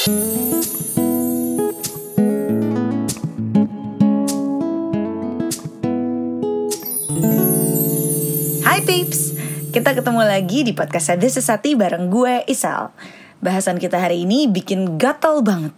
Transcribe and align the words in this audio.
Hai 0.00 0.08
peeps, 8.80 9.36
kita 9.68 9.92
ketemu 9.92 10.24
lagi 10.24 10.64
di 10.64 10.72
podcast 10.72 11.20
This 11.20 11.36
Sesati 11.36 11.76
bareng 11.76 12.08
gue 12.08 12.48
Isal. 12.48 12.96
Bahasan 13.44 13.76
kita 13.76 14.00
hari 14.00 14.24
ini 14.24 14.48
bikin 14.48 14.96
gatel 14.96 15.44
banget. 15.44 15.76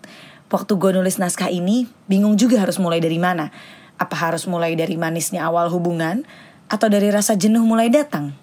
Waktu 0.55 0.71
gue 0.79 0.95
nulis 0.95 1.19
naskah 1.19 1.51
ini, 1.51 1.91
bingung 2.07 2.39
juga 2.39 2.63
harus 2.63 2.79
mulai 2.79 3.03
dari 3.03 3.19
mana. 3.19 3.51
Apa 3.99 4.15
harus 4.31 4.47
mulai 4.47 4.79
dari 4.79 4.95
manisnya 4.95 5.51
awal 5.51 5.67
hubungan, 5.75 6.23
atau 6.71 6.87
dari 6.87 7.11
rasa 7.11 7.35
jenuh 7.35 7.67
mulai 7.67 7.91
datang? 7.91 8.39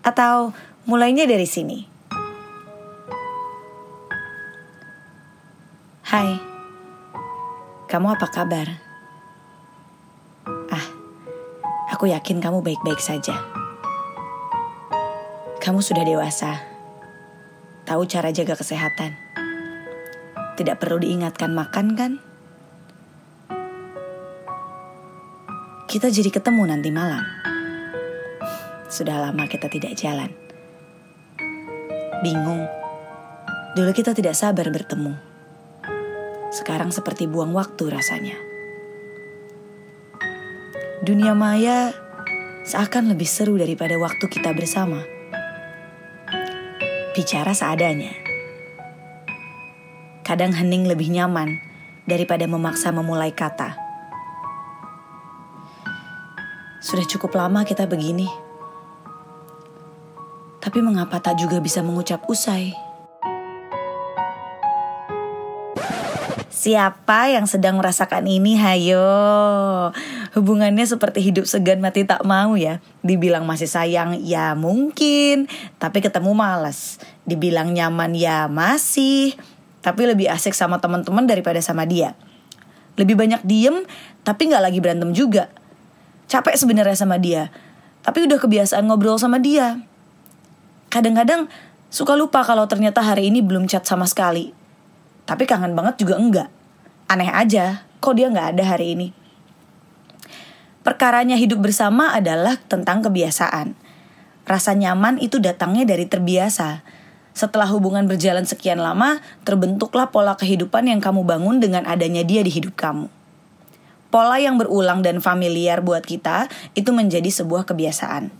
Atau 0.00 0.56
mulainya 0.88 1.28
dari 1.28 1.44
sini? 1.44 1.97
Hai, 6.08 6.40
kamu 7.84 8.16
apa 8.16 8.32
kabar? 8.32 8.64
Ah, 10.72 10.86
aku 11.92 12.08
yakin 12.08 12.40
kamu 12.40 12.64
baik-baik 12.64 12.96
saja. 12.96 13.36
Kamu 15.60 15.84
sudah 15.84 16.08
dewasa, 16.08 16.64
tahu 17.84 18.08
cara 18.08 18.32
jaga 18.32 18.56
kesehatan. 18.56 19.20
Tidak 20.56 20.80
perlu 20.80 21.04
diingatkan 21.04 21.52
makan, 21.52 21.92
kan? 21.92 22.12
Kita 25.92 26.08
jadi 26.08 26.32
ketemu 26.32 26.72
nanti 26.72 26.88
malam. 26.88 27.28
Sudah 28.88 29.28
lama 29.28 29.44
kita 29.44 29.68
tidak 29.68 29.92
jalan. 29.92 30.32
Bingung. 32.24 32.64
Dulu 33.76 33.92
kita 33.92 34.16
tidak 34.16 34.32
sabar 34.32 34.72
bertemu. 34.72 35.27
Sekarang 36.48 36.88
seperti 36.88 37.28
buang 37.28 37.52
waktu 37.52 37.92
rasanya. 37.92 38.36
Dunia 41.04 41.36
maya 41.36 41.92
seakan 42.64 43.12
lebih 43.12 43.28
seru 43.28 43.60
daripada 43.60 43.96
waktu 44.00 44.24
kita 44.32 44.56
bersama. 44.56 45.04
Bicara 47.12 47.52
seadanya. 47.52 48.12
Kadang 50.24 50.56
hening 50.56 50.88
lebih 50.88 51.12
nyaman 51.12 51.60
daripada 52.08 52.48
memaksa 52.48 52.92
memulai 52.92 53.32
kata. 53.32 53.76
Sudah 56.80 57.04
cukup 57.04 57.36
lama 57.36 57.68
kita 57.68 57.84
begini. 57.84 58.28
Tapi 60.64 60.80
mengapa 60.80 61.20
tak 61.20 61.36
juga 61.36 61.60
bisa 61.60 61.84
mengucap 61.84 62.24
usai? 62.28 62.87
Siapa 66.58 67.30
yang 67.30 67.46
sedang 67.46 67.78
merasakan 67.78 68.26
ini? 68.26 68.58
Hayo. 68.58 69.94
Hubungannya 70.34 70.82
seperti 70.90 71.22
hidup 71.22 71.46
segan 71.46 71.78
mati 71.78 72.02
tak 72.02 72.26
mau 72.26 72.58
ya. 72.58 72.82
Dibilang 73.06 73.46
masih 73.46 73.70
sayang, 73.70 74.18
ya 74.26 74.58
mungkin. 74.58 75.46
Tapi 75.78 76.02
ketemu 76.02 76.34
malas. 76.34 76.98
Dibilang 77.22 77.70
nyaman, 77.70 78.10
ya 78.18 78.50
masih. 78.50 79.38
Tapi 79.86 80.10
lebih 80.10 80.26
asik 80.34 80.50
sama 80.50 80.82
teman-teman 80.82 81.30
daripada 81.30 81.62
sama 81.62 81.86
dia. 81.86 82.18
Lebih 82.98 83.14
banyak 83.14 83.46
diem, 83.46 83.86
tapi 84.26 84.50
nggak 84.50 84.64
lagi 84.66 84.82
berantem 84.82 85.14
juga. 85.14 85.54
Capek 86.26 86.58
sebenarnya 86.58 86.98
sama 86.98 87.22
dia. 87.22 87.54
Tapi 88.02 88.26
udah 88.26 88.42
kebiasaan 88.42 88.82
ngobrol 88.82 89.14
sama 89.14 89.38
dia. 89.38 89.78
Kadang-kadang 90.90 91.46
suka 91.86 92.18
lupa 92.18 92.42
kalau 92.42 92.66
ternyata 92.66 92.98
hari 92.98 93.30
ini 93.30 93.46
belum 93.46 93.70
chat 93.70 93.86
sama 93.86 94.10
sekali. 94.10 94.57
Tapi 95.28 95.44
kangen 95.44 95.76
banget 95.76 96.00
juga 96.00 96.16
enggak. 96.16 96.48
Aneh 97.04 97.28
aja, 97.28 97.84
kok 98.00 98.16
dia 98.16 98.32
nggak 98.32 98.56
ada 98.56 98.64
hari 98.64 98.96
ini. 98.96 99.08
Perkaranya 100.80 101.36
hidup 101.36 101.60
bersama 101.60 102.16
adalah 102.16 102.56
tentang 102.64 103.04
kebiasaan. 103.04 103.76
Rasa 104.48 104.72
nyaman 104.72 105.20
itu 105.20 105.36
datangnya 105.36 105.84
dari 105.84 106.08
terbiasa. 106.08 106.80
Setelah 107.36 107.68
hubungan 107.68 108.08
berjalan 108.08 108.48
sekian 108.48 108.80
lama, 108.80 109.20
terbentuklah 109.44 110.08
pola 110.08 110.32
kehidupan 110.40 110.88
yang 110.88 111.04
kamu 111.04 111.28
bangun 111.28 111.60
dengan 111.60 111.84
adanya 111.84 112.24
dia 112.24 112.40
di 112.40 112.48
hidup 112.48 112.72
kamu. 112.72 113.12
Pola 114.08 114.40
yang 114.40 114.56
berulang 114.56 115.04
dan 115.04 115.20
familiar 115.20 115.84
buat 115.84 116.00
kita 116.00 116.48
itu 116.72 116.88
menjadi 116.96 117.28
sebuah 117.28 117.68
kebiasaan. 117.68 118.32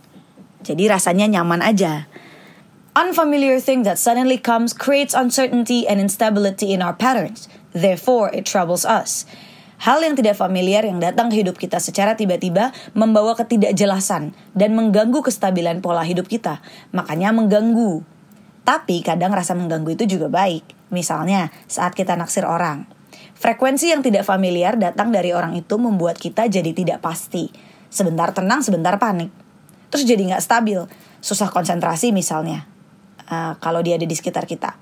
Jadi 0.65 0.89
rasanya 0.89 1.29
nyaman 1.29 1.61
aja. 1.61 2.09
Unfamiliar 2.97 3.61
thing 3.61 3.85
that 3.85 4.01
suddenly 4.01 4.41
comes 4.41 4.73
creates 4.73 5.13
uncertainty 5.13 5.85
and 5.85 6.01
instability 6.01 6.73
in 6.73 6.81
our 6.81 6.97
patterns. 6.97 7.45
Therefore, 7.69 8.33
it 8.33 8.49
troubles 8.49 8.81
us. 8.81 9.29
Hal 9.85 10.01
yang 10.01 10.17
tidak 10.17 10.41
familiar 10.41 10.81
yang 10.81 10.97
datang 10.97 11.29
ke 11.29 11.37
hidup 11.37 11.61
kita 11.61 11.77
secara 11.77 12.17
tiba-tiba 12.17 12.73
membawa 12.97 13.37
ketidakjelasan 13.37 14.33
dan 14.57 14.73
mengganggu 14.73 15.21
kestabilan 15.21 15.85
pola 15.85 16.01
hidup 16.01 16.25
kita. 16.25 16.65
Makanya 16.89 17.29
mengganggu. 17.29 18.01
Tapi 18.65 19.05
kadang 19.05 19.37
rasa 19.37 19.53
mengganggu 19.53 19.93
itu 19.93 20.17
juga 20.17 20.25
baik. 20.33 20.89
Misalnya 20.89 21.53
saat 21.69 21.93
kita 21.93 22.17
naksir 22.17 22.41
orang. 22.41 22.89
Frekuensi 23.37 23.93
yang 23.93 24.01
tidak 24.01 24.25
familiar 24.25 24.73
datang 24.81 25.13
dari 25.13 25.29
orang 25.29 25.53
itu 25.53 25.77
membuat 25.77 26.17
kita 26.17 26.49
jadi 26.49 26.73
tidak 26.73 27.05
pasti. 27.05 27.53
Sebentar 27.93 28.33
tenang, 28.33 28.65
sebentar 28.65 28.97
panik. 28.97 29.29
Terus 29.93 30.09
jadi 30.09 30.33
nggak 30.33 30.41
stabil. 30.41 30.81
Susah 31.21 31.53
konsentrasi 31.53 32.09
misalnya 32.09 32.78
uh, 33.29 33.53
kalau 33.61 33.79
dia 33.85 33.95
ada 33.95 34.05
di 34.05 34.15
sekitar 34.17 34.49
kita. 34.49 34.75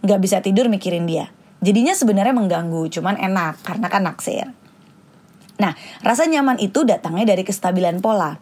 Nggak 0.00 0.20
bisa 0.22 0.36
tidur 0.40 0.70
mikirin 0.70 1.04
dia. 1.04 1.28
Jadinya 1.58 1.90
sebenarnya 1.90 2.34
mengganggu, 2.34 2.86
cuman 2.86 3.18
enak 3.18 3.58
karena 3.66 3.86
kan 3.90 4.06
naksir. 4.06 4.46
Nah, 5.58 5.74
rasa 6.06 6.30
nyaman 6.30 6.62
itu 6.62 6.86
datangnya 6.86 7.34
dari 7.34 7.42
kestabilan 7.42 7.98
pola. 7.98 8.38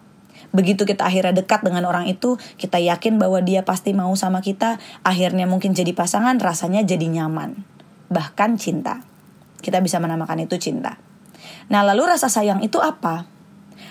Begitu 0.52 0.84
kita 0.84 1.08
akhirnya 1.08 1.40
dekat 1.40 1.64
dengan 1.64 1.88
orang 1.88 2.04
itu, 2.12 2.36
kita 2.60 2.76
yakin 2.76 3.16
bahwa 3.16 3.40
dia 3.40 3.64
pasti 3.64 3.96
mau 3.96 4.12
sama 4.20 4.44
kita, 4.44 4.76
akhirnya 5.00 5.48
mungkin 5.48 5.72
jadi 5.72 5.96
pasangan, 5.96 6.36
rasanya 6.36 6.84
jadi 6.84 7.08
nyaman. 7.08 7.64
Bahkan 8.12 8.60
cinta. 8.60 9.00
Kita 9.64 9.80
bisa 9.80 9.96
menamakan 9.96 10.44
itu 10.44 10.60
cinta. 10.60 11.00
Nah, 11.72 11.80
lalu 11.82 12.12
rasa 12.12 12.28
sayang 12.28 12.60
itu 12.60 12.78
apa? 12.84 13.24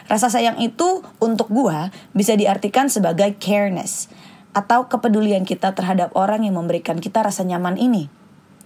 Rasa 0.05 0.29
sayang 0.29 0.61
itu 0.61 1.01
untuk 1.17 1.49
gua 1.49 1.89
bisa 2.13 2.37
diartikan 2.37 2.93
sebagai 2.93 3.41
careness 3.41 4.05
atau 4.55 4.87
kepedulian 4.87 5.43
kita 5.43 5.75
terhadap 5.75 6.15
orang 6.15 6.47
yang 6.47 6.55
memberikan 6.55 7.03
kita 7.03 7.19
rasa 7.19 7.43
nyaman 7.43 7.75
ini. 7.75 8.07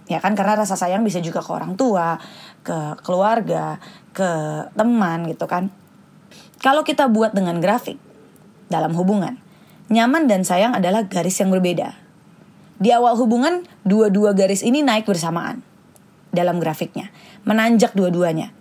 Ya 0.06 0.22
kan 0.22 0.38
karena 0.38 0.62
rasa 0.62 0.78
sayang 0.78 1.02
bisa 1.02 1.18
juga 1.18 1.42
ke 1.42 1.50
orang 1.50 1.74
tua, 1.74 2.22
ke 2.62 2.94
keluarga, 3.02 3.82
ke 4.14 4.30
teman 4.78 5.26
gitu 5.26 5.50
kan. 5.50 5.74
Kalau 6.62 6.86
kita 6.86 7.10
buat 7.10 7.34
dengan 7.34 7.58
grafik 7.58 7.98
dalam 8.70 8.94
hubungan, 8.94 9.42
nyaman 9.90 10.30
dan 10.30 10.46
sayang 10.46 10.78
adalah 10.78 11.10
garis 11.10 11.42
yang 11.42 11.50
berbeda. 11.50 11.98
Di 12.80 12.94
awal 12.94 13.18
hubungan, 13.18 13.66
dua-dua 13.82 14.32
garis 14.32 14.62
ini 14.62 14.80
naik 14.80 15.10
bersamaan 15.10 15.60
dalam 16.30 16.62
grafiknya, 16.62 17.10
menanjak 17.42 17.92
dua-duanya. 17.98 18.54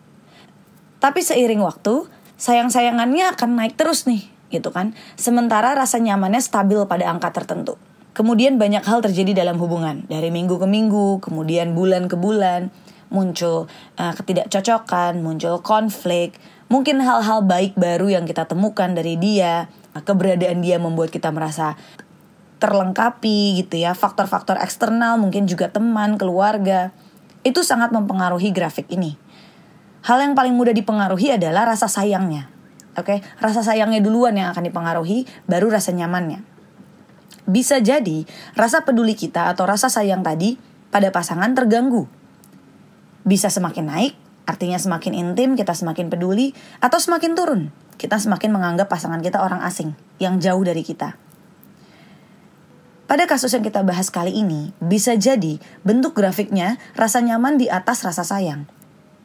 Tapi 1.00 1.24
seiring 1.24 1.62
waktu, 1.62 2.10
sayang-sayangannya 2.42 3.38
akan 3.38 3.50
naik 3.56 3.78
terus 3.78 4.10
nih 4.10 4.39
gitu 4.50 4.70
kan. 4.74 4.98
Sementara 5.16 5.74
rasa 5.74 5.98
nyamannya 6.02 6.42
stabil 6.42 6.82
pada 6.86 7.10
angka 7.10 7.34
tertentu. 7.34 7.78
Kemudian 8.14 8.60
banyak 8.60 8.84
hal 8.84 9.00
terjadi 9.00 9.46
dalam 9.46 9.56
hubungan 9.62 10.04
dari 10.10 10.28
minggu 10.34 10.60
ke 10.60 10.68
minggu, 10.68 11.24
kemudian 11.24 11.72
bulan 11.72 12.12
ke 12.12 12.20
bulan, 12.20 12.68
muncul 13.08 13.72
uh, 13.96 14.14
ketidakcocokan, 14.18 15.24
muncul 15.24 15.64
konflik, 15.64 16.36
mungkin 16.68 17.00
hal-hal 17.00 17.46
baik 17.46 17.80
baru 17.80 18.12
yang 18.20 18.26
kita 18.28 18.44
temukan 18.46 18.92
dari 18.92 19.16
dia, 19.16 19.72
keberadaan 19.96 20.60
dia 20.60 20.78
membuat 20.78 21.10
kita 21.10 21.32
merasa 21.32 21.80
terlengkapi 22.60 23.64
gitu 23.64 23.80
ya, 23.80 23.96
faktor-faktor 23.96 24.60
eksternal 24.60 25.16
mungkin 25.16 25.48
juga 25.48 25.72
teman, 25.72 26.20
keluarga, 26.20 26.92
itu 27.48 27.64
sangat 27.64 27.96
mempengaruhi 27.96 28.52
grafik 28.52 28.92
ini. 28.92 29.16
Hal 30.04 30.20
yang 30.24 30.36
paling 30.36 30.56
mudah 30.56 30.76
dipengaruhi 30.76 31.40
adalah 31.40 31.68
rasa 31.68 31.88
sayangnya. 31.88 32.52
Oke, 33.00 33.18
okay? 33.18 33.20
rasa 33.40 33.64
sayangnya 33.64 34.04
duluan 34.04 34.36
yang 34.36 34.52
akan 34.52 34.68
dipengaruhi, 34.68 35.24
baru 35.48 35.72
rasa 35.72 35.96
nyamannya. 35.96 36.44
Bisa 37.48 37.80
jadi 37.80 38.28
rasa 38.60 38.84
peduli 38.84 39.16
kita 39.16 39.48
atau 39.48 39.64
rasa 39.64 39.88
sayang 39.88 40.20
tadi 40.20 40.60
pada 40.92 41.08
pasangan 41.10 41.56
terganggu. 41.56 42.12
Bisa 43.24 43.48
semakin 43.48 43.88
naik, 43.88 44.14
artinya 44.44 44.76
semakin 44.76 45.16
intim, 45.16 45.56
kita 45.56 45.72
semakin 45.72 46.12
peduli, 46.12 46.52
atau 46.84 47.00
semakin 47.00 47.32
turun, 47.34 47.62
kita 47.96 48.20
semakin 48.20 48.52
menganggap 48.52 48.92
pasangan 48.92 49.24
kita 49.24 49.40
orang 49.40 49.64
asing 49.64 49.96
yang 50.20 50.44
jauh 50.44 50.62
dari 50.62 50.84
kita. 50.84 51.16
Pada 53.10 53.26
kasus 53.26 53.56
yang 53.56 53.66
kita 53.66 53.82
bahas 53.82 54.14
kali 54.14 54.36
ini, 54.36 54.76
bisa 54.78 55.18
jadi 55.18 55.58
bentuk 55.82 56.14
grafiknya 56.14 56.78
rasa 56.94 57.24
nyaman 57.24 57.58
di 57.58 57.66
atas 57.66 58.06
rasa 58.06 58.22
sayang 58.22 58.70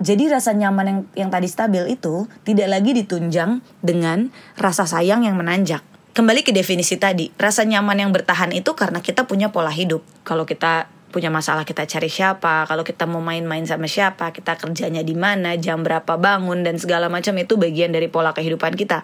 jadi 0.05 0.29
rasa 0.29 0.53
nyaman 0.53 0.85
yang 0.85 1.01
yang 1.17 1.31
tadi 1.33 1.49
stabil 1.49 1.97
itu 1.97 2.29
tidak 2.45 2.69
lagi 2.69 2.93
ditunjang 2.93 3.65
dengan 3.81 4.29
rasa 4.61 4.85
sayang 4.85 5.25
yang 5.25 5.41
menanjak. 5.41 5.81
Kembali 6.12 6.45
ke 6.45 6.53
definisi 6.53 7.01
tadi, 7.01 7.33
rasa 7.41 7.65
nyaman 7.65 8.05
yang 8.05 8.11
bertahan 8.12 8.53
itu 8.53 8.77
karena 8.77 9.01
kita 9.01 9.25
punya 9.25 9.49
pola 9.49 9.73
hidup. 9.73 10.05
Kalau 10.23 10.45
kita 10.45 10.93
punya 11.09 11.33
masalah 11.33 11.65
kita 11.65 11.89
cari 11.89 12.12
siapa, 12.12 12.69
kalau 12.69 12.85
kita 12.85 13.09
mau 13.09 13.25
main-main 13.25 13.65
sama 13.65 13.89
siapa, 13.89 14.31
kita 14.31 14.61
kerjanya 14.61 15.01
di 15.01 15.17
mana, 15.17 15.56
jam 15.56 15.81
berapa 15.81 16.21
bangun 16.21 16.62
dan 16.62 16.77
segala 16.77 17.09
macam 17.09 17.35
itu 17.41 17.56
bagian 17.56 17.91
dari 17.91 18.06
pola 18.12 18.37
kehidupan 18.37 18.77
kita. 18.77 19.03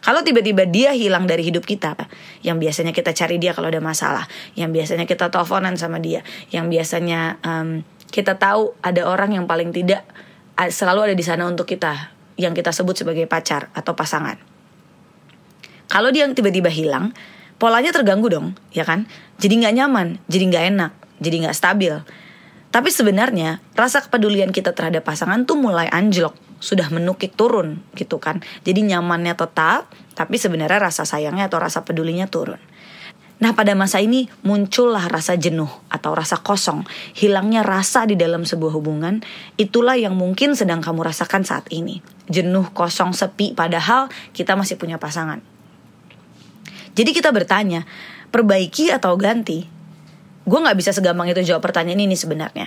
Kalau 0.00 0.24
tiba-tiba 0.24 0.64
dia 0.64 0.96
hilang 0.96 1.28
dari 1.28 1.44
hidup 1.44 1.64
kita, 1.64 1.96
yang 2.44 2.56
biasanya 2.56 2.92
kita 2.92 3.12
cari 3.12 3.36
dia 3.36 3.52
kalau 3.52 3.68
ada 3.68 3.84
masalah, 3.84 4.24
yang 4.56 4.72
biasanya 4.72 5.04
kita 5.04 5.28
teleponan 5.32 5.76
sama 5.76 6.00
dia, 6.00 6.24
yang 6.52 6.72
biasanya 6.72 7.36
um, 7.44 7.84
kita 8.10 8.36
tahu 8.36 8.74
ada 8.82 9.06
orang 9.06 9.38
yang 9.38 9.46
paling 9.46 9.70
tidak 9.70 10.04
selalu 10.68 11.10
ada 11.10 11.14
di 11.16 11.24
sana 11.24 11.48
untuk 11.48 11.64
kita, 11.64 12.12
yang 12.36 12.52
kita 12.52 12.74
sebut 12.74 12.98
sebagai 12.98 13.24
pacar 13.24 13.72
atau 13.72 13.96
pasangan. 13.96 14.36
Kalau 15.88 16.12
dia 16.12 16.28
tiba-tiba 16.30 16.68
hilang, 16.68 17.16
polanya 17.56 17.90
terganggu 17.90 18.28
dong, 18.30 18.58
ya 18.70 18.84
kan? 18.84 19.08
Jadi 19.40 19.64
nggak 19.64 19.74
nyaman, 19.74 20.20
jadi 20.28 20.44
nggak 20.50 20.64
enak 20.76 20.92
jadi 21.20 21.36
nggak 21.46 21.56
stabil. 21.56 21.94
Tapi 22.70 22.88
sebenarnya 22.88 23.60
rasa 23.76 24.00
kepedulian 24.00 24.50
kita 24.50 24.72
terhadap 24.72 25.04
pasangan 25.04 25.44
tuh 25.44 25.60
mulai 25.60 25.86
anjlok, 25.92 26.34
sudah 26.58 26.88
menukik 26.88 27.36
turun 27.36 27.84
gitu 27.94 28.16
kan. 28.18 28.40
Jadi 28.64 28.88
nyamannya 28.88 29.36
tetap, 29.36 29.92
tapi 30.16 30.40
sebenarnya 30.40 30.80
rasa 30.90 31.04
sayangnya 31.04 31.52
atau 31.52 31.60
rasa 31.60 31.84
pedulinya 31.84 32.26
turun. 32.26 32.58
Nah 33.40 33.56
pada 33.56 33.72
masa 33.72 34.04
ini 34.04 34.28
muncullah 34.44 35.08
rasa 35.08 35.36
jenuh 35.40 35.68
atau 35.88 36.12
rasa 36.12 36.38
kosong, 36.44 36.84
hilangnya 37.16 37.64
rasa 37.64 38.04
di 38.04 38.14
dalam 38.14 38.44
sebuah 38.44 38.76
hubungan, 38.76 39.24
itulah 39.56 39.96
yang 39.96 40.12
mungkin 40.12 40.52
sedang 40.52 40.84
kamu 40.84 41.08
rasakan 41.08 41.42
saat 41.48 41.64
ini. 41.72 42.04
Jenuh, 42.28 42.68
kosong, 42.76 43.16
sepi, 43.16 43.56
padahal 43.56 44.12
kita 44.36 44.54
masih 44.60 44.76
punya 44.76 45.00
pasangan. 45.00 45.40
Jadi 46.92 47.10
kita 47.16 47.32
bertanya, 47.32 47.88
perbaiki 48.28 48.92
atau 48.92 49.16
ganti? 49.16 49.80
gue 50.50 50.58
nggak 50.58 50.78
bisa 50.78 50.90
segampang 50.90 51.28
itu 51.28 51.46
jawab 51.46 51.60
pertanyaan 51.60 52.00
ini 52.00 52.16
sebenarnya 52.16 52.66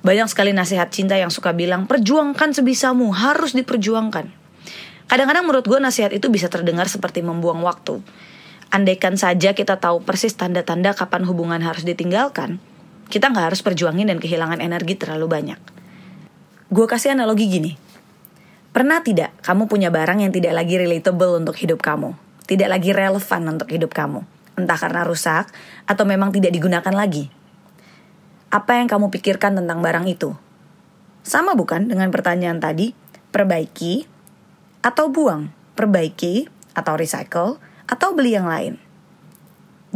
banyak 0.00 0.30
sekali 0.30 0.54
nasihat 0.54 0.88
cinta 0.88 1.18
yang 1.18 1.28
suka 1.28 1.50
bilang 1.50 1.90
perjuangkan 1.90 2.54
sebisamu 2.54 3.10
harus 3.10 3.58
diperjuangkan 3.58 4.30
kadang-kadang 5.10 5.44
menurut 5.44 5.66
gue 5.66 5.78
nasihat 5.82 6.14
itu 6.14 6.30
bisa 6.30 6.46
terdengar 6.46 6.86
seperti 6.86 7.20
membuang 7.20 7.60
waktu 7.66 7.98
andaikan 8.68 9.16
saja 9.16 9.56
kita 9.56 9.80
tahu 9.80 10.04
persis 10.04 10.36
tanda-tanda 10.36 10.92
kapan 10.92 11.24
hubungan 11.24 11.60
harus 11.60 11.84
ditinggalkan 11.84 12.60
kita 13.08 13.32
nggak 13.32 13.52
harus 13.52 13.64
perjuangin 13.64 14.12
dan 14.12 14.20
kehilangan 14.20 14.60
energi 14.60 14.92
terlalu 14.92 15.26
banyak. 15.32 15.60
Gue 16.68 16.84
kasih 16.84 17.16
analogi 17.16 17.48
gini. 17.48 17.72
Pernah 18.68 19.00
tidak 19.00 19.32
kamu 19.40 19.64
punya 19.64 19.88
barang 19.88 20.20
yang 20.20 20.28
tidak 20.28 20.52
lagi 20.52 20.76
relatable 20.76 21.40
untuk 21.40 21.56
hidup 21.56 21.80
kamu? 21.80 22.12
Tidak 22.44 22.68
lagi 22.68 22.92
relevan 22.92 23.42
untuk 23.48 23.72
hidup 23.72 23.96
kamu? 23.96 24.20
Entah 24.60 24.76
karena 24.76 25.08
rusak 25.08 25.48
atau 25.88 26.04
memang 26.04 26.28
tidak 26.36 26.52
digunakan 26.52 26.92
lagi. 26.92 27.32
Apa 28.52 28.76
yang 28.76 28.88
kamu 28.92 29.08
pikirkan 29.08 29.56
tentang 29.56 29.80
barang 29.80 30.04
itu? 30.04 30.36
Sama 31.24 31.56
bukan 31.56 31.88
dengan 31.88 32.12
pertanyaan 32.12 32.60
tadi, 32.60 32.92
perbaiki 33.32 34.04
atau 34.84 35.08
buang, 35.08 35.48
perbaiki 35.76 36.48
atau 36.76 36.92
recycle 36.96 37.56
atau 37.88 38.14
beli 38.14 38.36
yang 38.36 38.46
lain. 38.46 38.76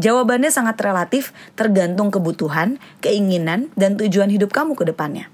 Jawabannya 0.00 0.48
sangat 0.48 0.80
relatif 0.80 1.36
tergantung 1.52 2.08
kebutuhan, 2.08 2.80
keinginan, 3.04 3.68
dan 3.76 4.00
tujuan 4.00 4.32
hidup 4.32 4.48
kamu 4.48 4.72
ke 4.72 4.88
depannya. 4.88 5.28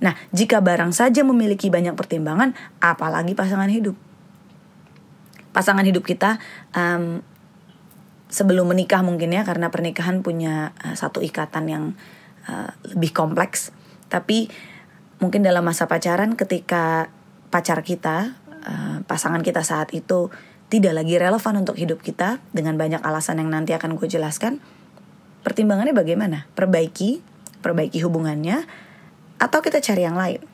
Nah, 0.00 0.16
jika 0.32 0.64
barang 0.64 0.96
saja 0.96 1.20
memiliki 1.26 1.68
banyak 1.68 1.92
pertimbangan, 1.92 2.56
apalagi 2.80 3.36
pasangan 3.36 3.68
hidup. 3.68 3.98
Pasangan 5.52 5.84
hidup 5.84 6.08
kita 6.08 6.40
um, 6.72 7.20
sebelum 8.28 8.68
menikah 8.68 9.00
mungkin 9.00 9.32
ya 9.32 9.42
karena 9.42 9.72
pernikahan 9.72 10.20
punya 10.20 10.76
uh, 10.84 10.94
satu 10.96 11.24
ikatan 11.24 11.64
yang 11.68 11.84
uh, 12.46 12.70
lebih 12.94 13.16
kompleks 13.16 13.72
tapi 14.12 14.52
mungkin 15.18 15.40
dalam 15.44 15.64
masa 15.64 15.88
pacaran 15.88 16.36
ketika 16.36 17.08
pacar 17.48 17.80
kita 17.80 18.36
uh, 18.64 19.00
pasangan 19.08 19.40
kita 19.40 19.64
saat 19.64 19.92
itu 19.96 20.28
tidak 20.68 21.00
lagi 21.00 21.16
relevan 21.16 21.64
untuk 21.64 21.80
hidup 21.80 22.04
kita 22.04 22.44
dengan 22.52 22.76
banyak 22.76 23.00
alasan 23.00 23.40
yang 23.40 23.48
nanti 23.48 23.72
akan 23.72 23.96
gue 23.96 24.04
jelaskan 24.04 24.60
pertimbangannya 25.40 25.96
bagaimana? 25.96 26.44
Perbaiki 26.52 27.24
perbaiki 27.64 27.98
hubungannya 28.04 28.68
atau 29.40 29.58
kita 29.64 29.80
cari 29.80 30.04
yang 30.04 30.14
lain? 30.14 30.44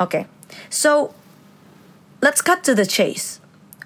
okay. 0.00 0.24
so 0.72 1.12
let's 2.24 2.40
cut 2.40 2.64
to 2.64 2.72
the 2.72 2.88
chase. 2.88 3.38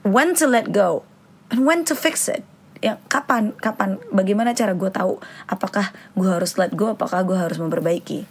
When 0.06 0.38
to 0.38 0.46
let 0.46 0.70
go 0.70 1.02
and 1.50 1.66
when 1.66 1.82
to 1.90 1.98
fix 1.98 2.30
it. 2.30 2.46
Ya 2.78 3.02
kapan 3.10 3.58
kapan 3.58 3.98
bagaimana 4.14 4.54
cara 4.54 4.78
gue 4.78 4.94
tahu 4.94 5.18
apakah 5.50 5.90
gue 6.14 6.30
harus 6.30 6.54
let 6.54 6.78
go 6.78 6.94
apakah 6.94 7.26
gue 7.26 7.34
harus 7.34 7.58
memperbaiki? 7.58 8.30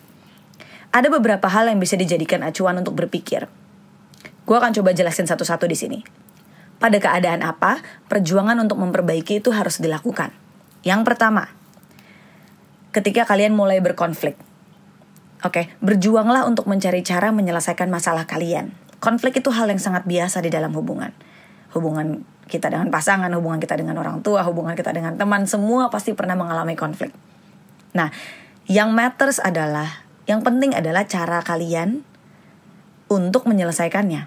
Ada 0.95 1.11
beberapa 1.11 1.51
hal 1.51 1.67
yang 1.67 1.83
bisa 1.83 1.99
dijadikan 1.99 2.39
acuan 2.39 2.79
untuk 2.79 2.95
berpikir. 2.95 3.51
Gue 4.47 4.55
akan 4.55 4.71
coba 4.71 4.95
jelasin 4.95 5.27
satu-satu 5.27 5.67
di 5.67 5.75
sini 5.75 5.99
pada 6.77 6.97
keadaan 7.01 7.41
apa 7.41 7.81
perjuangan 8.09 8.57
untuk 8.61 8.77
memperbaiki 8.81 9.41
itu 9.41 9.49
harus 9.53 9.81
dilakukan 9.81 10.33
yang 10.85 11.01
pertama 11.01 11.49
ketika 12.93 13.25
kalian 13.27 13.53
mulai 13.53 13.81
berkonflik 13.81 14.37
Oke, 15.45 15.69
berjuanglah 15.85 16.49
untuk 16.49 16.65
mencari 16.65 17.05
cara 17.05 17.29
menyelesaikan 17.29 17.93
masalah 17.93 18.25
kalian. 18.25 18.73
Konflik 18.97 19.37
itu 19.37 19.53
hal 19.53 19.69
yang 19.69 19.77
sangat 19.77 20.09
biasa 20.09 20.41
di 20.41 20.49
dalam 20.49 20.73
hubungan. 20.73 21.13
Hubungan 21.77 22.25
kita 22.49 22.73
dengan 22.73 22.89
pasangan, 22.89 23.29
hubungan 23.37 23.61
kita 23.61 23.77
dengan 23.77 24.01
orang 24.01 24.25
tua, 24.25 24.41
hubungan 24.41 24.73
kita 24.73 24.89
dengan 24.89 25.13
teman, 25.13 25.45
semua 25.45 25.93
pasti 25.93 26.17
pernah 26.17 26.33
mengalami 26.33 26.73
konflik. 26.73 27.13
Nah, 27.93 28.09
yang 28.65 28.97
matters 28.97 29.37
adalah, 29.37 30.01
yang 30.25 30.41
penting 30.41 30.73
adalah 30.73 31.05
cara 31.05 31.45
kalian 31.45 32.01
untuk 33.05 33.45
menyelesaikannya. 33.45 34.25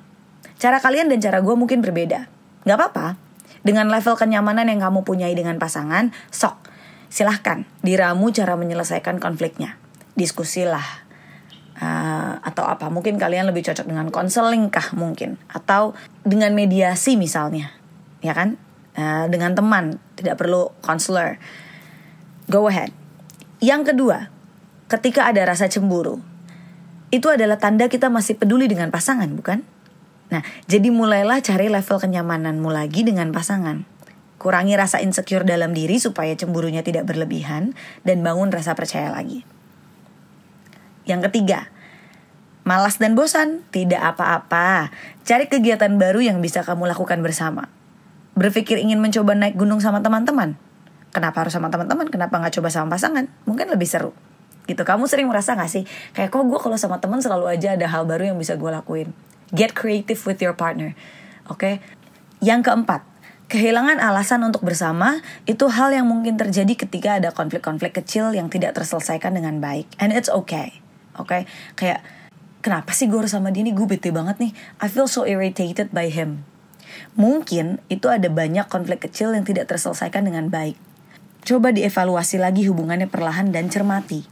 Cara 0.62 0.79
kalian 0.79 1.11
dan 1.11 1.19
cara 1.19 1.43
gue 1.43 1.55
mungkin 1.58 1.82
berbeda. 1.82 2.31
Gak 2.70 2.78
apa-apa. 2.78 3.19
Dengan 3.67 3.90
level 3.90 4.14
kenyamanan 4.14 4.70
yang 4.70 4.78
kamu 4.78 5.02
punyai 5.02 5.34
dengan 5.34 5.58
pasangan, 5.58 6.14
sok. 6.31 6.70
Silahkan, 7.11 7.67
diramu 7.82 8.31
cara 8.31 8.55
menyelesaikan 8.55 9.19
konfliknya. 9.19 9.75
Diskusilah. 10.14 11.11
Uh, 11.81 12.38
atau 12.46 12.69
apa 12.69 12.93
mungkin 12.93 13.19
kalian 13.19 13.49
lebih 13.49 13.64
cocok 13.64 13.88
dengan 13.88 14.12
konseling 14.12 14.69
kah 14.69 14.93
mungkin 14.93 15.40
atau 15.49 15.96
dengan 16.28 16.52
mediasi 16.52 17.17
misalnya 17.17 17.72
ya 18.20 18.37
kan? 18.37 18.61
Uh, 18.94 19.26
dengan 19.32 19.56
teman, 19.56 19.96
tidak 20.14 20.37
perlu 20.37 20.70
counselor. 20.84 21.40
Go 22.52 22.69
ahead. 22.69 22.93
Yang 23.64 23.93
kedua, 23.93 24.28
ketika 24.93 25.27
ada 25.27 25.41
rasa 25.46 25.72
cemburu, 25.72 26.20
itu 27.10 27.27
adalah 27.27 27.56
tanda 27.56 27.89
kita 27.89 28.12
masih 28.12 28.36
peduli 28.36 28.69
dengan 28.69 28.93
pasangan, 28.93 29.31
bukan? 29.32 29.65
Nah, 30.31 30.46
jadi 30.70 30.94
mulailah 30.94 31.43
cari 31.43 31.67
level 31.67 31.99
kenyamananmu 31.99 32.70
lagi 32.70 33.03
dengan 33.03 33.34
pasangan. 33.34 33.82
Kurangi 34.41 34.72
rasa 34.79 35.03
insecure 35.05 35.44
dalam 35.44 35.77
diri 35.77 36.01
supaya 36.01 36.32
cemburunya 36.32 36.81
tidak 36.81 37.05
berlebihan 37.05 37.77
dan 38.06 38.25
bangun 38.25 38.49
rasa 38.49 38.72
percaya 38.72 39.13
lagi. 39.13 39.44
Yang 41.05 41.29
ketiga, 41.29 41.69
malas 42.65 42.96
dan 42.96 43.13
bosan, 43.19 43.67
tidak 43.69 44.01
apa-apa. 44.17 44.94
Cari 45.29 45.51
kegiatan 45.51 45.99
baru 46.01 46.25
yang 46.25 46.41
bisa 46.41 46.65
kamu 46.65 46.89
lakukan 46.89 47.20
bersama 47.20 47.69
berpikir 48.41 48.81
ingin 48.81 49.05
mencoba 49.05 49.37
naik 49.37 49.58
gunung 49.58 49.84
sama 49.84 50.01
teman-teman. 50.01 50.56
Kenapa 51.13 51.44
harus 51.44 51.53
sama 51.53 51.69
teman-teman? 51.69 52.08
Kenapa 52.08 52.41
nggak 52.41 52.56
coba 52.56 52.72
sama 52.72 52.96
pasangan? 52.96 53.29
Mungkin 53.44 53.69
lebih 53.69 53.84
seru. 53.84 54.17
Gitu. 54.65 54.81
Kamu 54.81 55.10
sering 55.10 55.27
merasa 55.27 55.58
gak 55.58 55.67
sih? 55.67 55.82
Kayak 56.15 56.31
kok 56.31 56.46
gue 56.46 56.60
kalau 56.63 56.79
sama 56.79 57.03
teman 57.03 57.19
selalu 57.19 57.51
aja 57.51 57.75
ada 57.75 57.91
hal 57.91 58.06
baru 58.06 58.31
yang 58.31 58.39
bisa 58.39 58.55
gue 58.55 58.70
lakuin. 58.70 59.10
Get 59.51 59.75
creative 59.75 60.21
with 60.27 60.39
your 60.39 60.55
partner. 60.55 60.95
Oke. 61.51 61.59
Okay? 61.59 61.75
Yang 62.41 62.71
keempat, 62.71 63.05
kehilangan 63.53 64.01
alasan 64.01 64.41
untuk 64.47 64.65
bersama 64.65 65.21
itu 65.45 65.69
hal 65.69 65.93
yang 65.93 66.09
mungkin 66.09 66.41
terjadi 66.41 66.73
ketika 66.73 67.21
ada 67.21 67.35
konflik-konflik 67.35 67.93
kecil 67.93 68.33
yang 68.33 68.49
tidak 68.49 68.79
terselesaikan 68.79 69.37
dengan 69.37 69.61
baik. 69.61 69.91
And 70.01 70.15
it's 70.15 70.31
okay. 70.31 70.81
Oke. 71.19 71.27
Okay? 71.27 71.43
Kayak 71.77 72.01
kenapa 72.65 72.95
sih 72.97 73.11
gue 73.11 73.21
harus 73.21 73.35
sama 73.35 73.53
dia 73.53 73.67
nih? 73.67 73.75
Gue 73.77 73.91
bete 73.91 74.09
banget 74.15 74.39
nih. 74.41 74.53
I 74.81 74.87
feel 74.89 75.11
so 75.11 75.29
irritated 75.29 75.93
by 75.93 76.09
him 76.09 76.49
Mungkin 77.15 77.83
itu 77.91 78.07
ada 78.11 78.27
banyak 78.31 78.67
konflik 78.71 79.03
kecil 79.09 79.35
yang 79.35 79.45
tidak 79.47 79.71
terselesaikan 79.71 80.27
dengan 80.27 80.51
baik. 80.51 80.79
Coba 81.43 81.73
dievaluasi 81.73 82.37
lagi 82.37 82.69
hubungannya 82.69 83.09
perlahan 83.09 83.51
dan 83.51 83.73
cermati. 83.73 84.27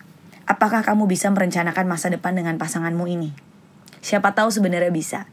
Apakah 0.48 0.84
kamu 0.84 1.08
bisa 1.08 1.28
merencanakan 1.32 1.84
masa 1.88 2.08
depan 2.12 2.36
dengan 2.36 2.56
pasanganmu 2.56 3.04
ini? 3.08 3.30
Siapa 4.08 4.32
tahu 4.32 4.48
sebenarnya 4.48 4.88
bisa. 4.88 5.28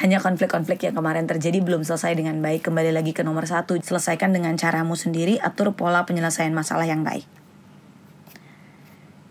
Hanya 0.00 0.16
konflik-konflik 0.16 0.80
yang 0.88 0.96
kemarin 0.96 1.28
terjadi 1.28 1.60
belum 1.60 1.84
selesai 1.84 2.16
dengan 2.16 2.40
baik. 2.40 2.64
Kembali 2.64 2.88
lagi 2.88 3.12
ke 3.12 3.20
nomor 3.20 3.44
satu, 3.44 3.76
selesaikan 3.76 4.32
dengan 4.32 4.56
caramu 4.56 4.96
sendiri, 4.96 5.36
atur 5.44 5.76
pola 5.76 6.08
penyelesaian 6.08 6.56
masalah 6.56 6.88
yang 6.88 7.04
baik. 7.04 7.28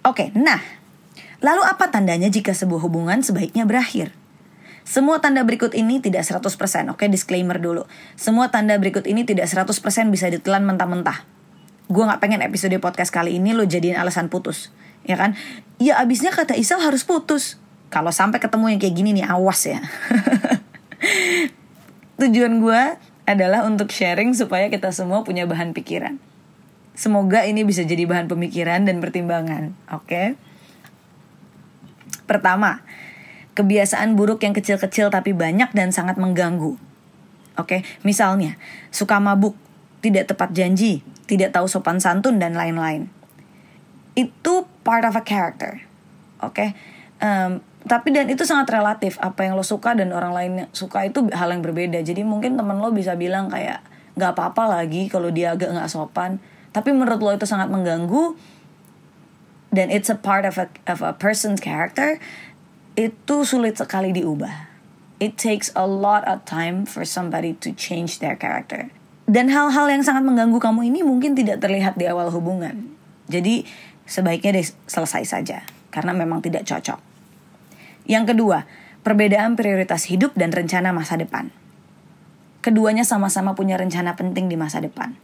Oke, 0.05 0.29
nah, 0.37 0.61
lalu 1.41 1.65
apa 1.65 1.89
tandanya 1.89 2.29
jika 2.29 2.53
sebuah 2.53 2.85
hubungan 2.85 3.25
sebaiknya 3.25 3.65
berakhir? 3.65 4.13
Semua 4.85 5.17
tanda 5.17 5.41
berikut 5.41 5.73
ini 5.73 5.97
tidak 5.97 6.21
100%, 6.29 6.93
oke 6.93 7.07
disclaimer 7.09 7.57
dulu. 7.57 7.89
Semua 8.13 8.53
tanda 8.53 8.77
berikut 8.77 9.09
ini 9.09 9.25
tidak 9.25 9.49
100% 9.49 9.73
bisa 10.13 10.29
ditelan 10.29 10.69
mentah-mentah. 10.69 11.25
gue 11.83 11.99
nggak 11.99 12.23
pengen 12.23 12.39
episode 12.41 12.73
podcast 12.79 13.11
kali 13.11 13.37
ini 13.37 13.51
lo 13.51 13.67
jadiin 13.67 13.99
alasan 13.99 14.31
putus 14.31 14.71
ya 15.03 15.19
kan 15.19 15.35
ya 15.83 15.99
abisnya 15.99 16.31
kata 16.31 16.55
Isal 16.55 16.79
harus 16.79 17.03
putus 17.03 17.59
kalau 17.93 18.09
sampai 18.09 18.41
ketemu 18.41 18.73
yang 18.73 18.79
kayak 18.81 18.95
gini 18.97 19.09
nih 19.21 19.25
awas 19.29 19.69
ya 19.69 19.77
tujuan 22.21 22.57
gue 22.57 22.81
adalah 23.29 23.61
untuk 23.69 23.93
sharing 23.93 24.33
supaya 24.33 24.73
kita 24.73 24.89
semua 24.89 25.21
punya 25.21 25.45
bahan 25.45 25.77
pikiran 25.77 26.17
semoga 26.97 27.45
ini 27.45 27.61
bisa 27.61 27.85
jadi 27.85 28.09
bahan 28.09 28.25
pemikiran 28.25 28.89
dan 28.89 28.97
pertimbangan 28.97 29.77
oke 29.93 30.09
okay? 30.09 30.27
pertama 32.25 32.81
kebiasaan 33.53 34.17
buruk 34.17 34.41
yang 34.41 34.57
kecil-kecil 34.57 35.13
tapi 35.13 35.37
banyak 35.37 35.69
dan 35.77 35.93
sangat 35.93 36.17
mengganggu 36.17 36.73
oke 36.73 37.69
okay? 37.69 37.85
misalnya 38.01 38.57
suka 38.89 39.21
mabuk 39.21 39.53
tidak 40.01 40.33
tepat 40.33 40.49
janji 40.57 41.05
tidak 41.33 41.55
tahu 41.55 41.65
sopan 41.65 41.97
santun 41.97 42.37
dan 42.39 42.53
lain-lain. 42.53 43.07
Itu 44.13 44.67
part 44.83 45.07
of 45.07 45.17
a 45.17 45.23
character. 45.23 45.81
Oke. 46.43 46.53
Okay? 46.53 46.69
Um, 47.23 47.63
tapi 47.83 48.15
dan 48.15 48.31
itu 48.31 48.47
sangat 48.47 48.71
relatif 48.71 49.19
apa 49.19 49.43
yang 49.43 49.59
lo 49.59 49.65
suka 49.65 49.91
dan 49.91 50.15
orang 50.15 50.31
lain 50.31 50.51
suka 50.71 51.03
itu 51.03 51.27
hal 51.35 51.51
yang 51.51 51.59
berbeda 51.59 51.99
jadi 51.99 52.23
mungkin 52.23 52.55
temen 52.55 52.79
lo 52.79 52.95
bisa 52.95 53.19
bilang 53.19 53.51
kayak 53.51 53.83
nggak 54.15 54.31
apa-apa 54.37 54.81
lagi 54.81 55.11
kalau 55.11 55.33
dia 55.33 55.51
agak 55.51 55.73
nggak 55.73 55.89
sopan 55.91 56.39
tapi 56.71 56.95
menurut 56.95 57.19
lo 57.19 57.31
itu 57.35 57.43
sangat 57.43 57.67
mengganggu 57.67 58.39
dan 59.73 59.91
it's 59.91 60.07
a 60.07 60.15
part 60.15 60.47
of 60.47 60.55
a 60.55 60.71
of 60.87 61.03
a 61.03 61.11
person's 61.17 61.59
character 61.59 62.21
itu 62.95 63.35
sulit 63.43 63.75
sekali 63.75 64.15
diubah 64.15 64.71
it 65.19 65.35
takes 65.35 65.73
a 65.75 65.83
lot 65.83 66.23
of 66.23 66.45
time 66.47 66.87
for 66.87 67.03
somebody 67.03 67.51
to 67.59 67.75
change 67.75 68.23
their 68.23 68.37
character 68.37 68.93
dan 69.23 69.47
hal-hal 69.47 69.87
yang 69.87 70.03
sangat 70.03 70.27
mengganggu 70.27 70.59
kamu 70.59 70.91
ini 70.91 70.99
mungkin 70.99 71.31
tidak 71.31 71.63
terlihat 71.63 71.95
di 71.95 72.11
awal 72.11 72.27
hubungan. 72.27 72.91
Jadi 73.31 73.63
sebaiknya 74.03 74.59
deh 74.59 74.67
selesai 74.83 75.23
saja 75.23 75.63
karena 75.95 76.11
memang 76.11 76.43
tidak 76.43 76.67
cocok. 76.67 77.12
Yang 78.09 78.35
kedua, 78.35 78.65
perbedaan 79.01 79.55
prioritas 79.55 80.07
hidup 80.07 80.35
dan 80.35 80.51
rencana 80.51 80.91
masa 80.91 81.19
depan. 81.19 81.51
Keduanya 82.63 83.03
sama-sama 83.03 83.53
punya 83.53 83.75
rencana 83.75 84.15
penting 84.15 84.47
di 84.47 84.55
masa 84.55 84.79
depan. 84.79 85.15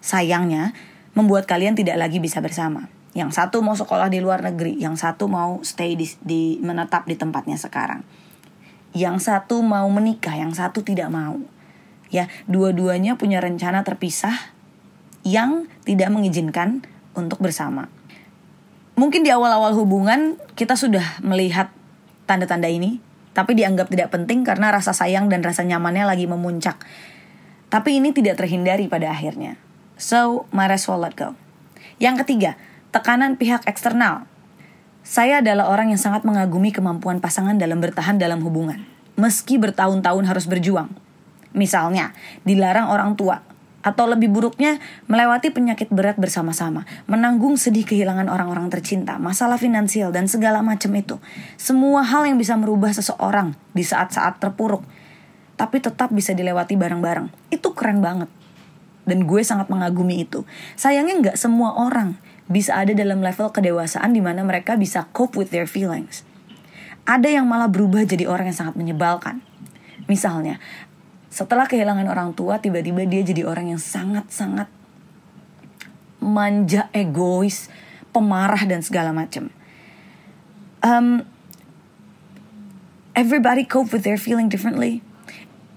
Sayangnya, 0.00 0.72
membuat 1.12 1.44
kalian 1.44 1.76
tidak 1.76 2.00
lagi 2.00 2.20
bisa 2.20 2.40
bersama. 2.40 2.88
Yang 3.12 3.36
satu 3.36 3.60
mau 3.60 3.76
sekolah 3.76 4.08
di 4.08 4.20
luar 4.24 4.40
negeri, 4.40 4.80
yang 4.80 4.96
satu 4.96 5.28
mau 5.28 5.60
stay 5.64 5.96
di, 5.96 6.08
di 6.24 6.56
menetap 6.64 7.04
di 7.04 7.16
tempatnya 7.16 7.60
sekarang. 7.60 8.04
Yang 8.96 9.28
satu 9.28 9.60
mau 9.60 9.88
menikah, 9.92 10.32
yang 10.36 10.56
satu 10.56 10.80
tidak 10.80 11.12
mau 11.12 11.36
ya 12.08 12.28
dua-duanya 12.48 13.20
punya 13.20 13.38
rencana 13.38 13.84
terpisah 13.84 14.52
yang 15.24 15.68
tidak 15.84 16.08
mengizinkan 16.08 16.84
untuk 17.12 17.40
bersama. 17.40 17.92
Mungkin 18.98 19.22
di 19.22 19.30
awal-awal 19.30 19.76
hubungan 19.78 20.40
kita 20.58 20.74
sudah 20.74 21.22
melihat 21.22 21.70
tanda-tanda 22.28 22.68
ini, 22.68 23.00
tapi 23.32 23.56
dianggap 23.56 23.88
tidak 23.88 24.12
penting 24.12 24.44
karena 24.44 24.68
rasa 24.68 24.92
sayang 24.92 25.32
dan 25.32 25.40
rasa 25.40 25.64
nyamannya 25.64 26.04
lagi 26.04 26.28
memuncak. 26.28 26.76
Tapi 27.72 27.96
ini 27.96 28.12
tidak 28.12 28.36
terhindari 28.36 28.84
pada 28.86 29.08
akhirnya. 29.08 29.56
So, 29.96 30.44
might 30.52 30.70
as 30.70 30.84
well 30.84 31.00
let 31.00 31.16
go. 31.16 31.32
Yang 31.96 32.28
ketiga, 32.28 32.60
tekanan 32.92 33.40
pihak 33.40 33.64
eksternal. 33.64 34.28
Saya 35.02 35.40
adalah 35.40 35.72
orang 35.72 35.88
yang 35.88 36.00
sangat 36.00 36.22
mengagumi 36.28 36.70
kemampuan 36.70 37.18
pasangan 37.18 37.56
dalam 37.56 37.80
bertahan 37.80 38.20
dalam 38.20 38.44
hubungan. 38.44 38.84
Meski 39.18 39.58
bertahun-tahun 39.58 40.24
harus 40.28 40.46
berjuang, 40.46 40.92
Misalnya, 41.56 42.12
dilarang 42.44 42.92
orang 42.92 43.16
tua 43.16 43.40
atau 43.88 44.04
lebih 44.04 44.28
buruknya 44.28 44.76
melewati 45.08 45.48
penyakit 45.48 45.88
berat 45.88 46.20
bersama-sama, 46.20 46.84
menanggung 47.08 47.56
sedih 47.56 47.88
kehilangan 47.88 48.28
orang-orang 48.28 48.68
tercinta, 48.68 49.16
masalah 49.16 49.56
finansial 49.56 50.12
dan 50.12 50.28
segala 50.28 50.60
macam 50.60 50.92
itu. 50.92 51.16
Semua 51.56 52.04
hal 52.04 52.28
yang 52.28 52.36
bisa 52.36 52.52
merubah 52.60 52.92
seseorang 52.92 53.56
di 53.72 53.80
saat-saat 53.80 54.36
terpuruk, 54.36 54.84
tapi 55.56 55.80
tetap 55.80 56.12
bisa 56.12 56.36
dilewati 56.36 56.76
bareng-bareng. 56.76 57.32
Itu 57.48 57.72
keren 57.72 58.04
banget. 58.04 58.28
Dan 59.08 59.24
gue 59.24 59.40
sangat 59.40 59.72
mengagumi 59.72 60.28
itu. 60.28 60.44
Sayangnya 60.76 61.32
nggak 61.32 61.36
semua 61.40 61.72
orang 61.80 62.20
bisa 62.44 62.76
ada 62.76 62.92
dalam 62.92 63.24
level 63.24 63.48
kedewasaan 63.48 64.12
di 64.12 64.20
mana 64.20 64.44
mereka 64.44 64.76
bisa 64.76 65.08
cope 65.16 65.40
with 65.40 65.48
their 65.48 65.64
feelings. 65.64 66.28
Ada 67.08 67.40
yang 67.40 67.48
malah 67.48 67.72
berubah 67.72 68.04
jadi 68.04 68.28
orang 68.28 68.52
yang 68.52 68.58
sangat 68.68 68.76
menyebalkan. 68.76 69.40
Misalnya, 70.12 70.60
setelah 71.28 71.68
kehilangan 71.68 72.08
orang 72.08 72.32
tua 72.32 72.56
tiba-tiba 72.56 73.04
dia 73.04 73.20
jadi 73.20 73.44
orang 73.44 73.76
yang 73.76 73.80
sangat-sangat 73.80 74.68
manja, 76.18 76.90
egois, 76.92 77.70
pemarah 78.10 78.64
dan 78.66 78.82
segala 78.82 79.14
macam. 79.14 79.52
Um, 80.82 81.26
everybody 83.14 83.66
cope 83.66 83.90
with 83.90 84.02
their 84.02 84.18
feeling 84.18 84.48
differently, 84.48 85.02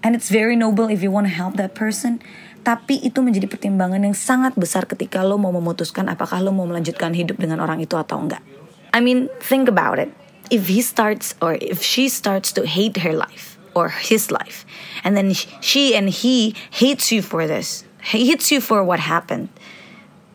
and 0.01 0.13
it's 0.13 0.29
very 0.29 0.57
noble 0.57 0.89
if 0.89 1.01
you 1.01 1.09
want 1.09 1.27
to 1.29 1.33
help 1.33 1.57
that 1.57 1.73
person. 1.73 2.21
Tapi 2.61 3.01
itu 3.01 3.25
menjadi 3.25 3.49
pertimbangan 3.49 4.05
yang 4.05 4.13
sangat 4.13 4.53
besar 4.53 4.85
ketika 4.85 5.25
lo 5.25 5.41
mau 5.41 5.49
memutuskan 5.49 6.05
apakah 6.05 6.37
lo 6.45 6.53
mau 6.53 6.69
melanjutkan 6.69 7.09
hidup 7.17 7.41
dengan 7.41 7.57
orang 7.57 7.81
itu 7.81 7.97
atau 7.97 8.21
enggak. 8.21 8.45
I 8.93 9.01
mean, 9.01 9.33
think 9.41 9.65
about 9.65 9.97
it. 9.97 10.13
If 10.53 10.69
he 10.69 10.85
starts 10.85 11.33
or 11.41 11.57
if 11.57 11.81
she 11.81 12.05
starts 12.05 12.53
to 12.53 12.67
hate 12.69 13.01
her 13.01 13.17
life, 13.17 13.57
or 13.73 13.89
his 13.89 14.31
life. 14.31 14.65
And 15.03 15.15
then 15.15 15.33
she 15.33 15.95
and 15.95 16.09
he 16.09 16.55
hates 16.71 17.11
you 17.11 17.21
for 17.21 17.47
this. 17.47 17.83
He 18.03 18.27
hates 18.27 18.51
you 18.51 18.59
for 18.61 18.83
what 18.83 18.99
happened. 18.99 19.49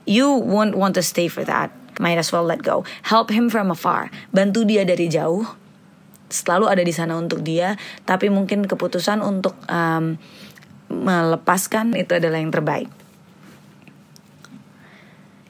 You 0.06 0.32
won't 0.32 0.78
want 0.78 0.94
to 0.94 1.02
stay 1.02 1.26
for 1.26 1.42
that. 1.44 1.74
Might 1.98 2.18
as 2.20 2.30
well 2.30 2.44
let 2.44 2.62
go. 2.62 2.84
Help 3.02 3.32
him 3.32 3.48
from 3.50 3.72
afar. 3.72 4.12
Bantu 4.30 4.62
dia 4.68 4.86
dari 4.86 5.08
jauh. 5.10 5.48
Selalu 6.30 6.66
ada 6.70 6.82
di 6.84 6.94
sana 6.94 7.18
untuk 7.18 7.42
dia. 7.42 7.74
Tapi 8.06 8.30
mungkin 8.30 8.68
keputusan 8.68 9.24
untuk 9.24 9.56
um, 9.66 10.14
melepaskan 10.92 11.96
itu 11.98 12.14
adalah 12.14 12.38
yang 12.38 12.52
terbaik. 12.54 12.90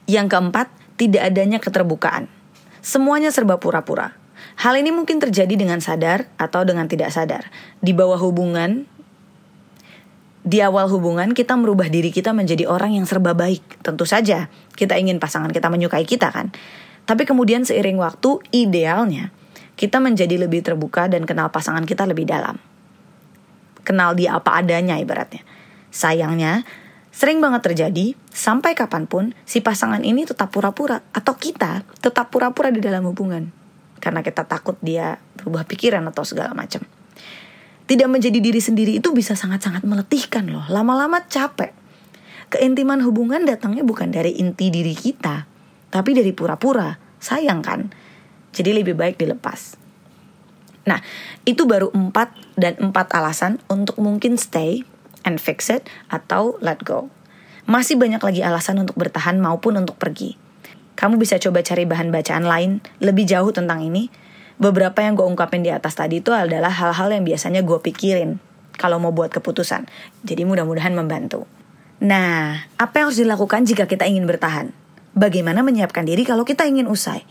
Yang 0.07 0.27
keempat, 0.31 0.67
tidak 0.95 1.23
adanya 1.27 1.59
keterbukaan. 1.59 2.31
Semuanya 2.79 3.29
serba 3.29 3.59
pura-pura 3.59 4.15
Hal 4.55 4.79
ini 4.79 4.95
mungkin 4.95 5.19
terjadi 5.19 5.51
dengan 5.53 5.83
sadar 5.83 6.31
atau 6.39 6.63
dengan 6.63 6.87
tidak 6.87 7.11
sadar. 7.11 7.51
Di 7.83 7.91
bawah 7.91 8.17
hubungan, 8.17 8.87
di 10.47 10.63
awal 10.63 10.87
hubungan 10.87 11.35
kita 11.35 11.59
merubah 11.59 11.91
diri 11.91 12.07
kita 12.07 12.31
menjadi 12.31 12.71
orang 12.71 12.95
yang 12.95 13.03
serba 13.03 13.35
baik. 13.35 13.83
Tentu 13.83 14.07
saja 14.07 14.47
kita 14.79 14.95
ingin 14.95 15.19
pasangan 15.19 15.51
kita 15.51 15.67
menyukai 15.67 16.07
kita 16.07 16.31
kan. 16.31 16.55
Tapi 17.03 17.27
kemudian 17.27 17.67
seiring 17.67 17.99
waktu 17.99 18.39
idealnya 18.55 19.35
kita 19.75 19.99
menjadi 19.99 20.39
lebih 20.39 20.63
terbuka 20.63 21.11
dan 21.11 21.27
kenal 21.27 21.51
pasangan 21.51 21.83
kita 21.83 22.07
lebih 22.07 22.23
dalam. 22.23 22.55
Kenal 23.83 24.15
dia 24.15 24.39
apa 24.39 24.55
adanya 24.55 24.95
ibaratnya. 24.95 25.43
Sayangnya 25.91 26.63
sering 27.11 27.43
banget 27.43 27.67
terjadi 27.67 28.15
sampai 28.31 28.71
kapan 28.71 29.03
pun 29.03 29.35
si 29.43 29.59
pasangan 29.59 30.05
ini 30.05 30.23
tetap 30.23 30.53
pura-pura 30.53 31.03
atau 31.11 31.33
kita 31.35 31.83
tetap 31.99 32.31
pura-pura 32.31 32.71
di 32.71 32.79
dalam 32.79 33.03
hubungan 33.09 33.56
karena 33.97 34.25
kita 34.25 34.45
takut 34.45 34.77
dia 34.81 35.21
berubah 35.37 35.65
pikiran 35.65 36.03
atau 36.09 36.23
segala 36.23 36.53
macam. 36.53 36.81
Tidak 37.87 38.07
menjadi 38.11 38.43
diri 38.43 38.59
sendiri 38.59 38.99
itu 38.99 39.15
bisa 39.15 39.33
sangat-sangat 39.33 39.87
meletihkan 39.87 40.51
loh. 40.51 40.67
Lama-lama 40.67 41.23
capek. 41.23 41.71
Keintiman 42.51 42.99
hubungan 43.03 43.43
datangnya 43.47 43.83
bukan 43.83 44.11
dari 44.11 44.35
inti 44.39 44.67
diri 44.71 44.91
kita, 44.95 45.47
tapi 45.91 46.11
dari 46.15 46.31
pura-pura. 46.35 46.99
Sayang 47.19 47.63
kan? 47.63 47.91
Jadi 48.51 48.71
lebih 48.75 48.95
baik 48.95 49.19
dilepas. 49.19 49.79
Nah, 50.87 51.03
itu 51.43 51.67
baru 51.67 51.91
empat 51.91 52.31
dan 52.55 52.79
empat 52.79 53.11
alasan 53.11 53.59
untuk 53.67 53.99
mungkin 53.99 54.39
stay 54.39 54.87
and 55.27 55.43
fix 55.43 55.67
it 55.67 55.83
atau 56.07 56.55
let 56.63 56.79
go. 56.87 57.11
Masih 57.67 57.99
banyak 57.99 58.23
lagi 58.23 58.41
alasan 58.43 58.79
untuk 58.79 58.95
bertahan 58.95 59.35
maupun 59.43 59.75
untuk 59.75 59.99
pergi. 59.99 60.39
Kamu 60.97 61.21
bisa 61.21 61.37
coba 61.37 61.61
cari 61.61 61.85
bahan 61.85 62.09
bacaan 62.09 62.49
lain 62.49 62.81
lebih 62.97 63.29
jauh 63.29 63.53
tentang 63.53 63.85
ini. 63.85 64.09
Beberapa 64.57 65.05
yang 65.05 65.13
gue 65.13 65.29
ungkapin 65.29 65.61
di 65.61 65.69
atas 65.69 65.93
tadi 65.93 66.25
itu 66.25 66.33
adalah 66.33 66.73
hal-hal 66.73 67.13
yang 67.13 67.21
biasanya 67.21 67.61
gue 67.61 67.77
pikirin 67.77 68.41
kalau 68.81 68.97
mau 68.97 69.13
buat 69.13 69.29
keputusan. 69.29 69.85
Jadi 70.25 70.41
mudah-mudahan 70.49 70.97
membantu. 70.97 71.45
Nah, 72.01 72.65
apa 72.81 72.93
yang 72.97 73.13
harus 73.13 73.21
dilakukan 73.21 73.69
jika 73.69 73.85
kita 73.85 74.09
ingin 74.09 74.25
bertahan? 74.25 74.73
Bagaimana 75.13 75.61
menyiapkan 75.61 76.05
diri 76.05 76.25
kalau 76.25 76.41
kita 76.41 76.65
ingin 76.65 76.89
usai? 76.89 77.25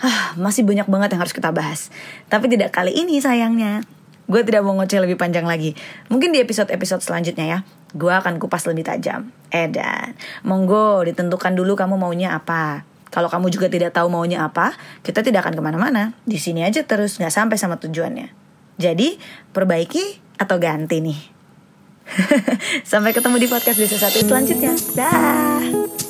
Hah, 0.00 0.36
masih 0.36 0.64
banyak 0.64 0.88
banget 0.88 1.16
yang 1.16 1.20
harus 1.24 1.36
kita 1.36 1.52
bahas. 1.52 1.92
Tapi 2.28 2.48
tidak 2.48 2.72
kali 2.72 2.92
ini 2.92 3.20
sayangnya. 3.20 3.84
Gue 4.24 4.44
tidak 4.44 4.64
mau 4.64 4.76
ngoceh 4.76 5.00
lebih 5.00 5.20
panjang 5.20 5.44
lagi. 5.44 5.76
Mungkin 6.12 6.32
di 6.32 6.40
episode-episode 6.40 7.04
selanjutnya 7.04 7.46
ya. 7.48 7.58
Gue 7.92 8.12
akan 8.12 8.40
kupas 8.40 8.64
lebih 8.68 8.88
tajam. 8.88 9.32
Edan, 9.52 10.16
monggo 10.44 11.04
ditentukan 11.04 11.52
dulu 11.52 11.76
kamu 11.76 12.00
maunya 12.00 12.32
apa. 12.32 12.89
Kalau 13.10 13.26
kamu 13.26 13.50
juga 13.50 13.66
tidak 13.66 13.94
tahu 13.94 14.06
maunya 14.06 14.46
apa, 14.46 14.74
kita 15.02 15.26
tidak 15.26 15.46
akan 15.46 15.58
ke 15.58 15.62
mana-mana. 15.62 16.14
Di 16.22 16.38
sini 16.38 16.62
aja 16.62 16.86
terus, 16.86 17.18
nggak 17.18 17.34
sampai 17.34 17.56
sama 17.58 17.76
tujuannya. 17.82 18.30
Jadi, 18.78 19.18
perbaiki 19.50 20.38
atau 20.38 20.56
ganti 20.62 21.02
nih. 21.02 21.20
sampai 22.90 23.14
ketemu 23.14 23.36
di 23.38 23.46
podcast 23.50 23.78
desa 23.78 23.98
satu 23.98 24.22
selanjutnya. 24.22 24.74
Dah. 24.94 26.09